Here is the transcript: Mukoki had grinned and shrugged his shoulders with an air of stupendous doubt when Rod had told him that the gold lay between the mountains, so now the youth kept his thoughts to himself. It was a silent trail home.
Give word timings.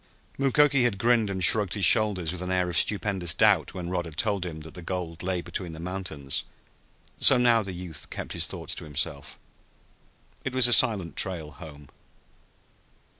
Mukoki 0.39 0.81
had 0.83 0.97
grinned 0.97 1.29
and 1.29 1.43
shrugged 1.43 1.75
his 1.75 1.85
shoulders 1.85 2.31
with 2.31 2.41
an 2.41 2.49
air 2.49 2.67
of 2.71 2.75
stupendous 2.75 3.35
doubt 3.35 3.75
when 3.75 3.87
Rod 3.87 4.05
had 4.05 4.17
told 4.17 4.47
him 4.47 4.61
that 4.61 4.73
the 4.73 4.81
gold 4.81 5.21
lay 5.21 5.41
between 5.41 5.73
the 5.73 5.79
mountains, 5.79 6.43
so 7.19 7.37
now 7.37 7.61
the 7.61 7.71
youth 7.71 8.09
kept 8.09 8.33
his 8.33 8.47
thoughts 8.47 8.73
to 8.73 8.83
himself. 8.83 9.37
It 10.43 10.55
was 10.55 10.67
a 10.67 10.73
silent 10.73 11.15
trail 11.15 11.51
home. 11.51 11.87